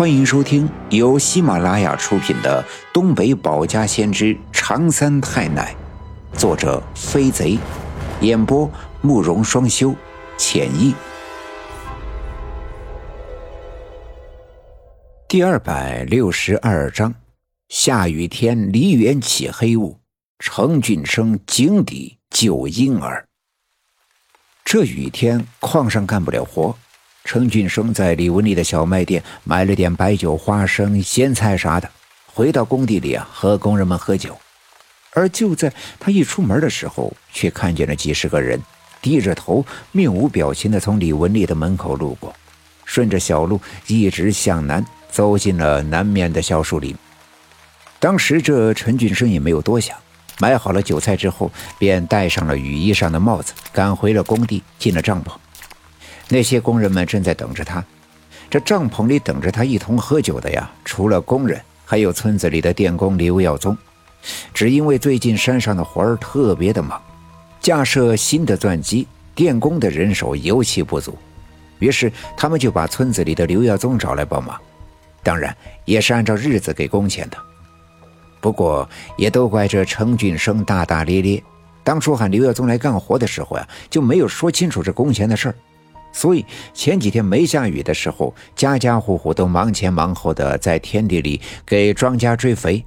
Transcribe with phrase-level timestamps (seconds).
[0.00, 5.76] 欢迎收听由喜马拉雅出品的《东北保家先知长三太奶》，
[6.38, 7.58] 作者飞贼，
[8.22, 8.70] 演播
[9.02, 9.94] 慕容双修，
[10.38, 10.94] 浅意。
[15.28, 17.14] 第二百六十二章：
[17.68, 20.00] 下雨天，梨园起黑雾，
[20.38, 23.28] 程俊生井底救婴儿。
[24.64, 26.74] 这雨天，矿上干不了活。
[27.24, 31.88] 程俊生在李文丽的小卖店买了点白酒、花生、咸菜啥的，
[32.26, 34.36] 回到工地里啊，和工人们喝酒。
[35.12, 38.60] 而就在他一出门的时候，却看见了几十个人
[39.02, 42.34] 低着头、面无表情地从李文丽的门口路过，
[42.84, 46.96] 顺着小路一直向南，走进了南面的小树林。
[47.98, 49.96] 当时这陈俊生也没有多想，
[50.38, 55.32] 买好了酒菜之后，便戴上了雨衣上的帽子，赶回了工地，进了帐篷。
[56.32, 57.84] 那些工人们正在等着他，
[58.48, 63.76] 这帐篷里等着他一同喝酒的呀，除了工人，还有村子里的电工刘耀宗。
[64.54, 67.02] 只因为最近山上的活儿特别的忙，
[67.60, 71.18] 架设新的钻机，电工的人手尤其不足，
[71.80, 74.56] 于是他们就把村子里的刘耀宗找来帮忙，
[75.24, 77.36] 当然也是按照日子给工钱的。
[78.40, 81.42] 不过也都怪这程俊生大大咧咧，
[81.82, 85.54] 当初喊刘耀宗来干活的时候呀，就没有说清楚这工钱的事儿。
[86.20, 92.84] 所以前几天没下雨的时候，家家户户都忙前忙后的在田地里给庄稼追肥，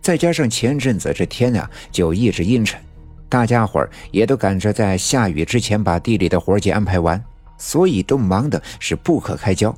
[0.00, 2.80] 再加上前阵子这天啊就一直阴沉，
[3.28, 7.22] 大家伙儿也都赶着在下雨之前把地里的活计安排完，
[7.58, 9.74] 所以都忙的是不可开交。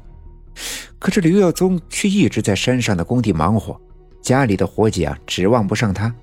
[1.00, 3.77] 可是刘耀宗却一直在山上的工地忙活，
[4.22, 6.15] 家里的活计啊指望不上他，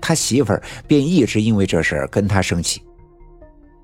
[0.00, 2.80] 他媳妇儿便一直因为这事跟他生气。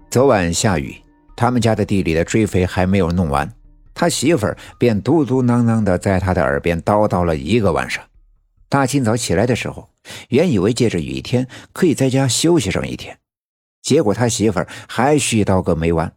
[0.08, 0.96] 昨晚下雨。
[1.36, 3.50] 他们家的地里的追肥还没有弄完，
[3.94, 8.02] 他媳妇儿便嘟嘟囔囔的在他的耳边叨叨了一个晚上。
[8.68, 9.90] 大清早起来的时候，
[10.28, 13.18] 原以为借着雨天可以在家休息上一天，
[13.82, 16.12] 结果他媳妇儿还絮叨个没完。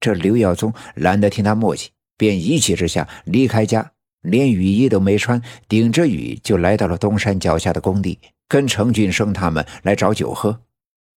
[0.00, 3.92] 这刘耀宗懒得听他磨叽，便一气之下离开家，
[4.22, 10.60] 连雨衣都没穿，顶着雨就来到了东山脚下的工地，跟程俊生他们来找酒喝。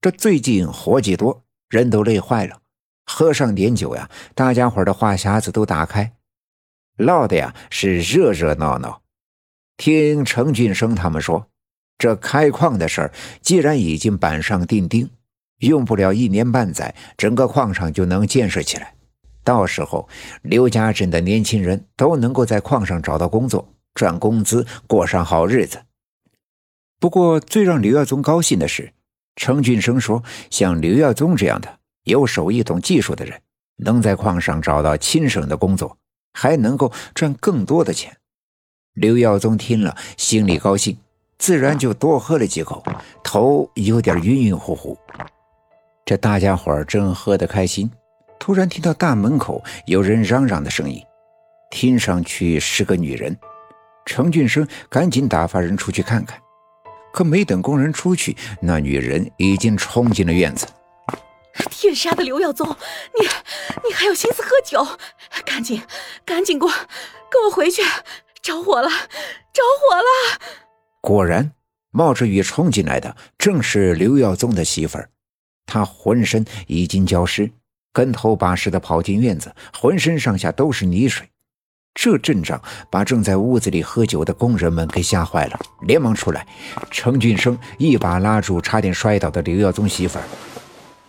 [0.02, 2.58] 这最近活计多，人都累坏了。
[3.12, 6.14] 喝上点酒呀，大家伙的话匣子都打开，
[6.96, 9.02] 唠的呀是热热闹闹。
[9.78, 11.48] 听程俊生他们说，
[11.98, 15.10] 这开矿的事儿既然已经板上钉钉，
[15.58, 18.94] 用不了一年半载，整个矿场就能建设起来。
[19.44, 20.08] 到时候，
[20.44, 25.82] 刘家镇的年轻人都能够在矿上找到工作，赚工资，过上好日子。
[27.00, 28.94] 不过，最让刘耀宗高兴的是，
[29.36, 31.79] 程俊生说，像刘耀宗这样的。
[32.04, 33.42] 有手艺、懂技术的人，
[33.78, 35.98] 能在矿上找到轻省的工作，
[36.34, 38.18] 还能够赚更多的钱。
[38.94, 40.98] 刘耀宗听了，心里高兴，
[41.38, 42.84] 自然就多喝了几口，
[43.24, 44.98] 头有点晕晕乎乎。
[46.06, 47.90] 这大家伙正喝得开心，
[48.40, 51.02] 突然听到大门口有人嚷嚷的声音，
[51.70, 53.38] 听上去是个女人。
[54.06, 56.40] 程俊生赶紧打发人出去看看，
[57.14, 60.66] 可没等工人出去，那女人已经冲进了院子。
[61.80, 62.68] 天杀的刘耀宗，
[63.18, 63.26] 你
[63.88, 64.86] 你还有心思喝酒？
[65.46, 65.82] 赶紧
[66.26, 66.72] 赶紧给我
[67.32, 67.82] 跟我回去！
[68.42, 70.40] 着火了，着火了！
[71.00, 71.54] 果然，
[71.92, 75.10] 冒着雨冲进来的正是刘耀宗的媳妇儿。
[75.66, 77.50] 她浑身已经浇湿，
[77.94, 81.30] 跟头把式的跑进院子，浑身上下都是泥水。
[81.94, 82.62] 这阵仗
[82.92, 86.46] 把正在屋子里喝酒的工人们给吓坏了，连忙出来。
[86.92, 90.26] 程俊生一把拉住差点摔倒的刘耀宗媳妇儿。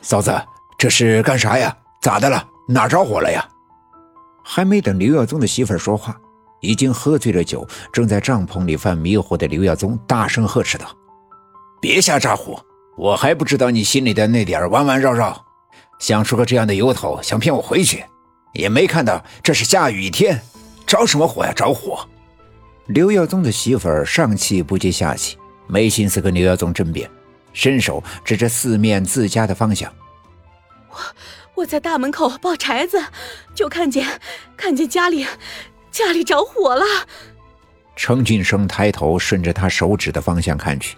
[0.02, 0.32] 嫂子，
[0.80, 1.76] 这是干啥呀？
[2.00, 2.42] 咋的了？
[2.66, 3.46] 哪着火了呀？
[4.42, 6.18] 还没等刘耀宗的媳妇儿说话，
[6.62, 10.86] 已经喝醉了酒，正在帐篷里犯迷糊的刘耀宗大声呵斥道
[11.82, 12.58] ：“别瞎咋呼！
[12.96, 15.44] 我还不知道你心里的那点弯弯绕绕，
[15.98, 18.02] 想出个这样的由头，想骗我回去？
[18.54, 20.40] 也没看到这是下雨天，
[20.86, 21.52] 着什么火呀？
[21.52, 22.08] 着火！”
[22.88, 27.06] 刘耀宗的媳妇儿上气不接下气，没心思跟刘耀宗争辩。
[27.52, 29.92] 伸手指着四面自家的方向，
[30.90, 30.96] 我
[31.54, 33.02] 我在大门口抱柴子，
[33.54, 34.20] 就看见
[34.56, 35.26] 看见家里
[35.90, 36.84] 家里着火了。
[37.96, 40.96] 程俊生抬头顺着他手指的方向看去，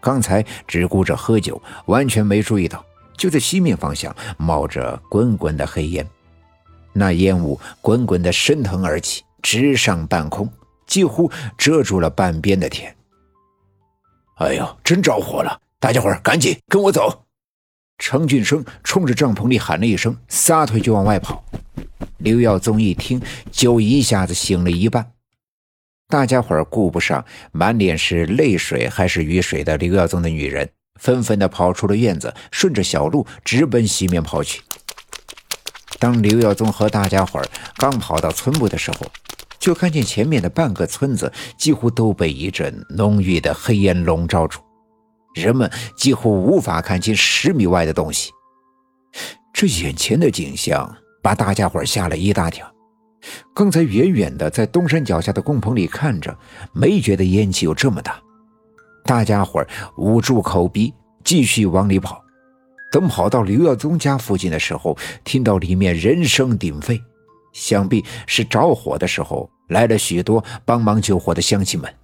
[0.00, 2.84] 刚才只顾着喝酒，完全没注意到，
[3.16, 6.08] 就在西面方向冒着滚滚的黑烟，
[6.92, 10.50] 那烟雾滚滚的升腾而起，直上半空，
[10.86, 12.94] 几乎遮住了半边的天。
[14.36, 15.60] 哎呦，真着火了！
[15.78, 17.24] 大家伙赶紧跟我走！
[18.02, 21.44] 程俊生冲着帐篷里喊了一声，撒腿就往外跑。
[22.18, 23.22] 刘耀宗一听，
[23.52, 25.12] 酒一下子醒了一半，
[26.08, 30.68] 大家伙儿顾不上满脸是泪水还是雨水的刘耀宗的女人，
[30.98, 34.60] 纷纷的跑出了院子，顺着小路直奔西面跑去。
[36.00, 37.46] 当刘耀宗和大家伙儿
[37.76, 39.06] 刚跑到村部的时候，
[39.60, 44.58] 就看见前面的半个村子几乎都被一阵浓郁的黑烟笼罩住，
[45.34, 48.30] 人们几乎无法看清十米外的东西。
[49.52, 52.66] 这眼前的景象把大家伙吓了一大跳。
[53.54, 56.36] 刚才远远的在东山脚下的工棚里看着，
[56.72, 58.20] 没觉得烟气有这么大。
[59.04, 59.64] 大家伙
[59.96, 60.92] 捂住口鼻，
[61.22, 62.20] 继续往里跑。
[62.90, 67.00] 等跑到刘耀宗家附近的时候，听到里面人声鼎沸，
[67.52, 71.94] 想必是着火的时候来了许多帮忙救火的乡亲们。